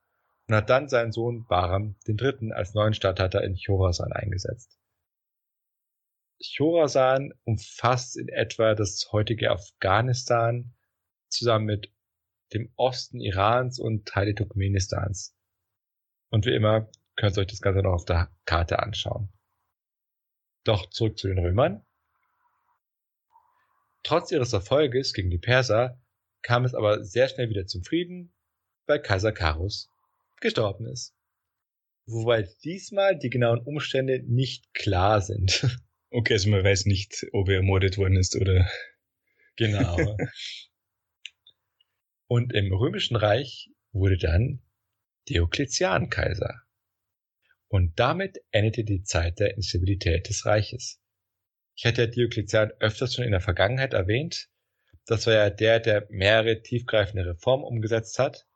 [0.48, 2.52] und hat dann seinen Sohn Bahram III.
[2.54, 4.78] als neuen Statthalter in Chorasan eingesetzt.
[6.56, 10.74] Chorasan umfasst in etwa das heutige Afghanistan
[11.32, 11.92] zusammen mit
[12.54, 15.36] dem Osten Irans und Teile Turkmenistans.
[16.30, 19.30] Und wie immer könnt ihr euch das Ganze noch auf der Karte anschauen.
[20.64, 21.86] Doch zurück zu den Römern.
[24.04, 26.00] Trotz ihres Erfolges gegen die Perser
[26.42, 28.34] kam es aber sehr schnell wieder zum Frieden,
[28.88, 29.92] weil Kaiser Karus
[30.40, 31.16] gestorben ist.
[32.06, 35.68] Wobei diesmal die genauen Umstände nicht klar sind.
[36.14, 38.70] Okay, also man weiß nicht, ob er ermordet worden ist oder.
[39.56, 39.96] Genau.
[42.32, 44.62] Und im Römischen Reich wurde dann
[45.28, 46.62] Diokletian Kaiser.
[47.68, 51.02] Und damit endete die Zeit der Instabilität des Reiches.
[51.76, 54.48] Ich hatte Diokletian öfters schon in der Vergangenheit erwähnt.
[55.06, 58.48] Das war ja der, der mehrere tiefgreifende Reformen umgesetzt hat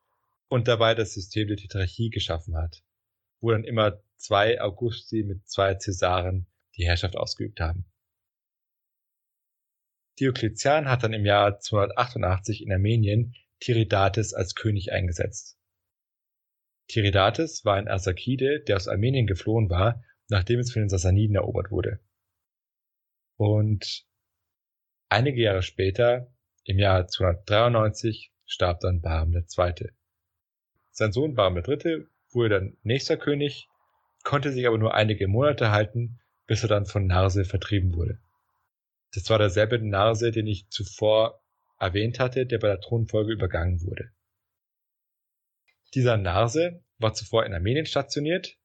[0.48, 2.82] und dabei das System der Tetrarchie geschaffen hat,
[3.42, 7.84] wo dann immer zwei Augusti mit zwei Cäsaren die Herrschaft ausgeübt haben.
[10.18, 15.58] Diokletian hat dann im Jahr 288 in Armenien Tiridates als König eingesetzt.
[16.88, 21.72] Tiridates war ein Arsakide, der aus Armenien geflohen war, nachdem es von den Sassaniden erobert
[21.72, 22.00] wurde.
[23.38, 24.06] Und
[25.10, 26.32] einige Jahre später,
[26.64, 29.90] im Jahr 293, starb dann Bahram II.
[30.92, 32.06] Sein Sohn Bahram III.
[32.30, 33.68] wurde dann nächster König,
[34.24, 38.20] konnte sich aber nur einige Monate halten bis er dann von Narse vertrieben wurde.
[39.14, 41.42] Das war derselbe Narse, den ich zuvor
[41.80, 44.12] erwähnt hatte, der bei der Thronfolge übergangen wurde.
[45.94, 48.58] Dieser Narse war zuvor in Armenien stationiert,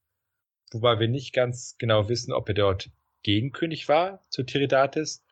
[0.72, 2.90] wobei wir nicht ganz genau wissen, ob er dort
[3.22, 5.24] Gegenkönig war zu Tiridates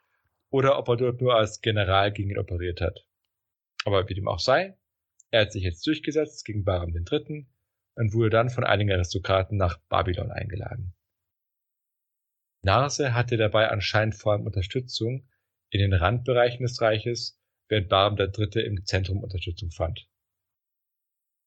[0.50, 3.06] oder ob er dort nur als General gegen ihn operiert hat.
[3.84, 4.76] Aber wie dem auch sei,
[5.30, 7.46] er hat sich jetzt durchgesetzt gegen Bahram III.
[7.94, 10.94] und wurde dann von einigen Aristokraten nach Babylon eingeladen.
[12.62, 15.28] Narse hatte dabei anscheinend vor allem Unterstützung
[15.70, 17.37] in den Randbereichen des Reiches,
[17.68, 18.64] während Barm III.
[18.64, 20.08] im Zentrum Unterstützung fand.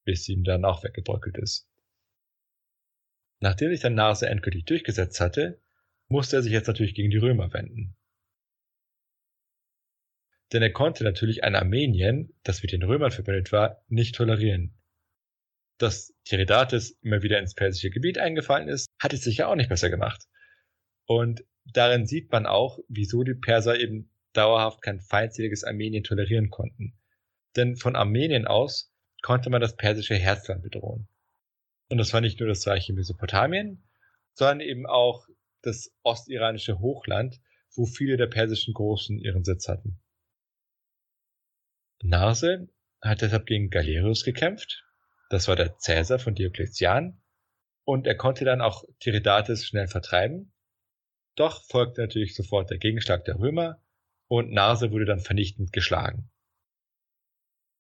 [0.05, 1.67] Bis ihm dann auch weggebröckelt ist.
[3.39, 5.62] Nachdem sich dann Narse endgültig durchgesetzt hatte,
[6.07, 7.95] musste er sich jetzt natürlich gegen die Römer wenden.
[10.53, 14.77] Denn er konnte natürlich ein Armenien, das mit den Römern verbündet war, nicht tolerieren.
[15.77, 19.89] Dass Tiridates immer wieder ins persische Gebiet eingefallen ist, hat es sicher auch nicht besser
[19.89, 20.27] gemacht.
[21.05, 26.94] Und darin sieht man auch, wieso die Perser eben dauerhaft kein feindseliges Armenien tolerieren konnten.
[27.56, 31.08] Denn von Armenien aus konnte man das persische Herzland bedrohen.
[31.89, 33.84] Und das war nicht nur das reiche Mesopotamien,
[34.34, 35.28] sondern eben auch
[35.62, 37.39] das ostiranische Hochland,
[37.76, 40.00] wo viele der persischen Großen ihren Sitz hatten.
[42.02, 42.70] Narse
[43.02, 44.84] hat deshalb gegen Galerius gekämpft.
[45.30, 47.22] Das war der Cäsar von Diokletian.
[47.84, 50.52] Und er konnte dann auch Tiridates schnell vertreiben
[51.36, 53.82] doch folgte natürlich sofort der Gegenschlag der Römer
[54.32, 56.32] und Nase wurde dann vernichtend geschlagen.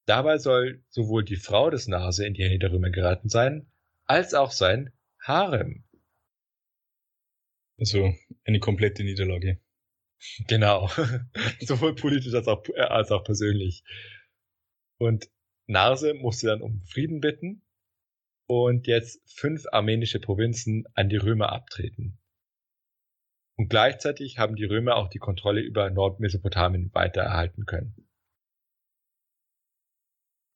[0.05, 3.71] Dabei soll sowohl die Frau des Nase in die Hände der Römer geraten sein,
[4.03, 4.91] als auch sein
[5.23, 5.85] Harem.
[7.79, 9.61] Also eine komplette Niederlage.
[10.49, 10.89] Genau.
[11.61, 13.85] sowohl politisch als auch, äh, als auch persönlich.
[14.97, 15.29] Und
[15.67, 17.61] Narse musste dann um Frieden bitten
[18.45, 22.20] und jetzt fünf armenische Provinzen an die Römer abtreten.
[23.61, 27.93] Und gleichzeitig haben die Römer auch die Kontrolle über Nordmesopotamien weiter erhalten können.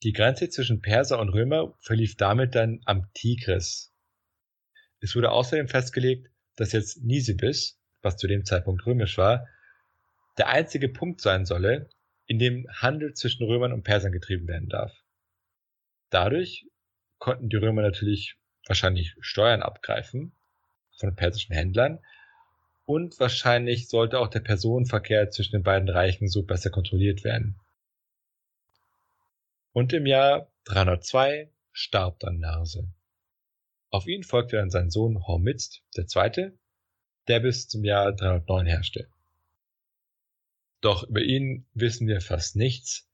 [0.02, 3.94] Die Grenze zwischen Perser und Römer verlief damit dann am Tigris.
[5.02, 9.48] Es wurde außerdem festgelegt, dass jetzt Nisibis, was zu dem Zeitpunkt römisch war,
[10.40, 11.92] der einzige Punkt sein solle,
[12.26, 14.92] in dem Handel zwischen Römern und Persern getrieben werden darf.
[16.10, 16.66] Dadurch
[17.20, 18.36] konnten die Römer natürlich
[18.66, 20.36] wahrscheinlich Steuern abgreifen
[20.98, 22.00] von persischen Händlern,
[22.86, 27.60] und wahrscheinlich sollte auch der Personenverkehr zwischen den beiden Reichen so besser kontrolliert werden.
[29.74, 32.88] Und im Jahr 302 starb dann Narse.
[33.90, 36.52] Auf ihn folgte dann sein Sohn Hormizd II.,
[37.28, 39.08] der bis zum Jahr 309 herrschte.
[40.82, 43.10] Doch über ihn wissen wir fast nichts,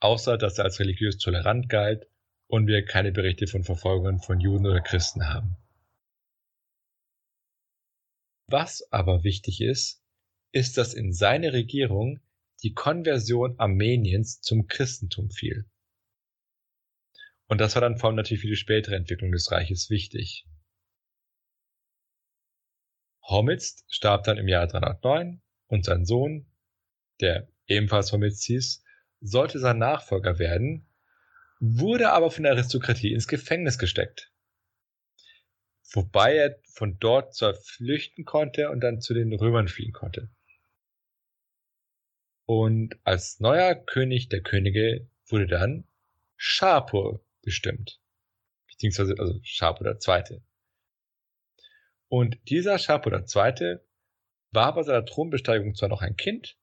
[0.00, 2.06] außer dass er als religiös tolerant galt
[2.46, 5.56] und wir keine Berichte von Verfolgungen von Juden oder Christen haben.
[8.50, 10.02] Was aber wichtig ist,
[10.52, 12.20] ist, dass in seine Regierung
[12.62, 15.68] die Konversion Armeniens zum Christentum fiel.
[17.46, 20.46] Und das war dann vor allem natürlich für die spätere Entwicklung des Reiches wichtig.
[23.22, 26.50] Hormizd starb dann im Jahr 309 und sein Sohn,
[27.20, 28.82] der ebenfalls Hormizd hieß,
[29.20, 30.88] sollte sein Nachfolger werden,
[31.60, 34.32] wurde aber von der Aristokratie ins Gefängnis gesteckt.
[35.92, 40.28] Wobei er von dort zwar flüchten konnte und dann zu den Römern fliehen konnte.
[42.44, 45.86] Und als neuer König der Könige wurde dann
[46.36, 48.00] Schapur bestimmt.
[48.66, 50.42] Beziehungsweise, also Schapur Zweite.
[52.08, 53.86] Und dieser Schapur Zweite
[54.50, 56.56] war bei seiner Thronbesteigung zwar noch ein Kind,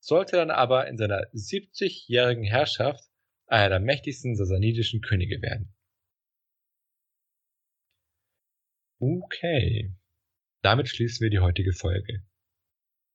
[0.00, 3.04] sollte dann aber in seiner 70-jährigen Herrschaft
[3.46, 5.74] einer der mächtigsten sasanidischen Könige werden.
[9.04, 9.92] Okay,
[10.62, 12.22] damit schließen wir die heutige Folge.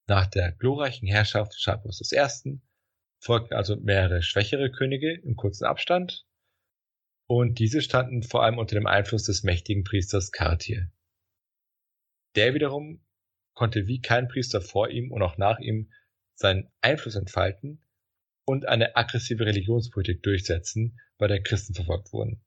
[0.05, 2.59] Nach der glorreichen Herrschaft Schapurs I.
[3.19, 6.27] folgten also mehrere schwächere Könige im kurzen Abstand
[7.25, 10.91] und diese standen vor allem unter dem Einfluss des mächtigen Priesters Kartir.
[12.35, 13.01] Der wiederum
[13.53, 15.93] konnte wie kein Priester vor ihm und auch nach ihm
[16.35, 17.81] seinen Einfluss entfalten
[18.43, 22.43] und eine aggressive Religionspolitik durchsetzen, bei der Christen verfolgt wurden.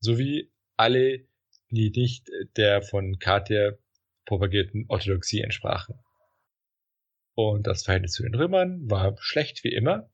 [0.00, 1.28] Sowie alle,
[1.72, 3.78] die nicht der von Kartir
[4.26, 5.98] propagierten Orthodoxie entsprachen.
[7.34, 10.10] Und das Verhältnis zu den Römern war schlecht wie immer,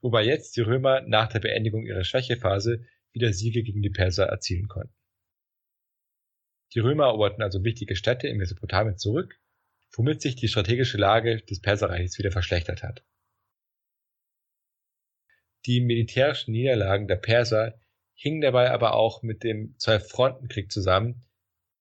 [0.00, 4.68] wobei jetzt die Römer nach der Beendigung ihrer Schwächephase wieder Siege gegen die Perser erzielen
[4.68, 4.94] konnten.
[6.74, 9.40] Die Römer eroberten also wichtige Städte in Mesopotamien zurück,
[9.92, 13.04] womit sich die strategische Lage des Perserreiches wieder verschlechtert hat.
[15.66, 17.80] Die militärischen Niederlagen der Perser
[18.14, 21.24] hingen dabei aber auch mit dem Zwei-Fronten-Krieg zusammen,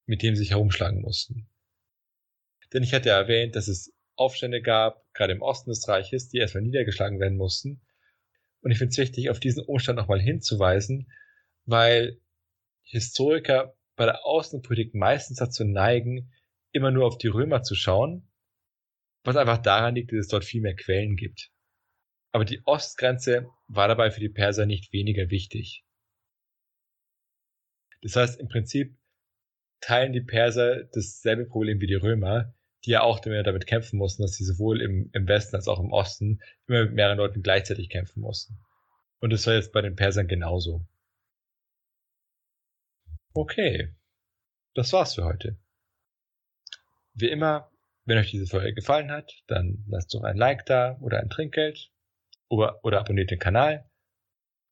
[0.06, 1.48] mit dem sie sich herumschlagen mussten.
[2.74, 6.38] Denn ich hatte ja erwähnt, dass es Aufstände gab, gerade im Osten des Reiches, die
[6.38, 7.82] erstmal niedergeschlagen werden mussten.
[8.62, 11.12] Und ich finde es wichtig, auf diesen Umstand nochmal hinzuweisen,
[11.66, 12.20] weil
[12.84, 16.32] Historiker bei der Außenpolitik meistens dazu neigen,
[16.72, 18.28] immer nur auf die Römer zu schauen,
[19.24, 21.52] was einfach daran liegt, dass es dort viel mehr Quellen gibt.
[22.32, 25.86] Aber die Ostgrenze war dabei für die Perser nicht weniger wichtig.
[28.04, 28.98] Das heißt, im Prinzip
[29.80, 32.54] teilen die Perser dasselbe Problem wie die Römer,
[32.86, 35.92] die ja auch damit kämpfen mussten, dass sie sowohl im, im Westen als auch im
[35.92, 38.60] Osten immer mit mehreren Leuten gleichzeitig kämpfen mussten.
[39.20, 40.86] Und das war jetzt bei den Persern genauso.
[43.34, 43.96] Okay,
[44.74, 45.58] das war's für heute.
[47.14, 47.72] Wie immer,
[48.06, 51.90] wenn euch diese Folge gefallen hat, dann lasst doch ein Like da oder ein Trinkgeld
[52.50, 53.90] oder, oder abonniert den Kanal.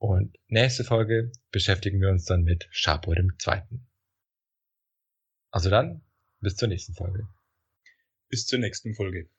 [0.01, 3.85] Und nächste Folge beschäftigen wir uns dann mit Sharpwood dem Zweiten.
[5.51, 6.01] Also dann,
[6.39, 7.27] bis zur nächsten Folge.
[8.27, 9.29] Bis zur nächsten Folge.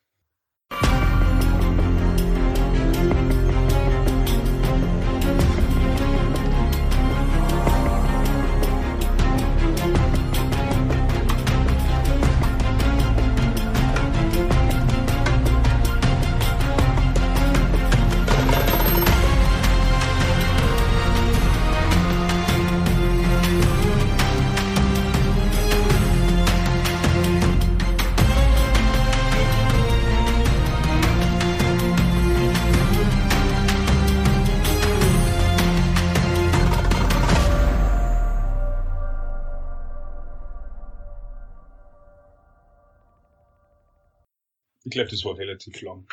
[44.93, 46.07] Ich glaube, das war relativ lang.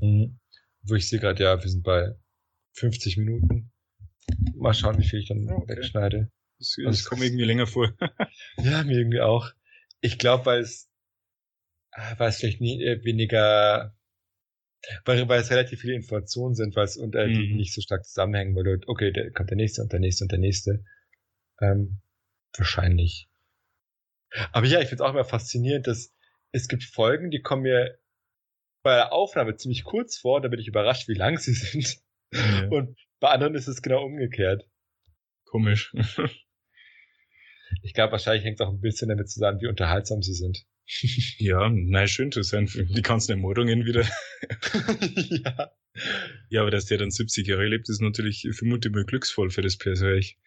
[0.00, 0.38] Mhm.
[0.82, 2.14] Wo ich sehe gerade, ja, wir sind bei
[2.74, 3.72] 50 Minuten.
[4.54, 5.76] Mal schauen, wie viel ich dann okay.
[5.76, 6.30] wegschneide.
[6.60, 7.92] Das, das also, kommt irgendwie länger vor.
[8.58, 9.50] ja, mir irgendwie auch.
[10.00, 10.88] Ich glaube, weil es,
[11.90, 13.96] ah, weil es vielleicht nie, äh, weniger,
[15.04, 17.32] weil, weil es relativ viele Informationen sind, weil es unter mhm.
[17.32, 20.26] die nicht so stark zusammenhängen, weil du, okay, da kommt der nächste und der nächste
[20.26, 20.84] und der nächste.
[21.60, 22.02] Ähm,
[22.56, 23.28] wahrscheinlich.
[24.52, 26.14] Aber ja, ich finde es auch immer faszinierend, dass
[26.52, 27.98] es gibt Folgen, die kommen mir
[28.82, 31.98] bei der Aufnahme ziemlich kurz vor, da bin ich überrascht, wie lang sie sind.
[32.32, 32.68] Ja.
[32.68, 34.68] Und bei anderen ist es genau umgekehrt.
[35.44, 35.94] Komisch.
[37.82, 40.64] ich glaube, wahrscheinlich hängt es auch ein bisschen damit zusammen, wie unterhaltsam sie sind.
[41.38, 42.66] ja, nein, schön zu sein.
[42.66, 44.06] Die ganzen Ermordungen wieder.
[45.14, 45.72] ja.
[46.48, 50.38] Ja, aber dass der dann 70 Jahre lebt, ist natürlich vermutlich glücksvoll für das Persönlich.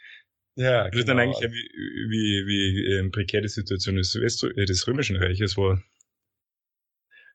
[0.56, 1.06] Ja, genau.
[1.06, 1.70] dann eigentlich wie,
[2.10, 5.82] wie, wie ähm, prekär die Situation des, West äh, des Römischen Reiches war.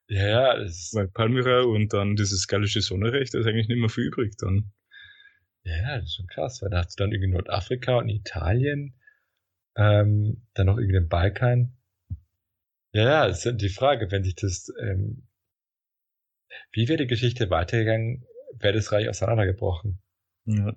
[0.07, 0.57] Ja, ja.
[0.57, 4.37] Das Weil Palmyra und dann dieses gallische Sonnerecht, da ist eigentlich nicht mehr viel übrig
[4.37, 4.71] dann.
[5.63, 8.93] Ja, das ist schon krass, weil da hast du dann irgendwie Nordafrika und Italien,
[9.75, 11.77] ähm, dann noch irgendwie den Balkan.
[12.93, 15.27] Ja, ja, ist die Frage, wenn sich das, ähm,
[16.71, 18.25] wie wäre die Geschichte weitergegangen,
[18.59, 20.01] wäre das Reich auseinandergebrochen.
[20.45, 20.73] Ja.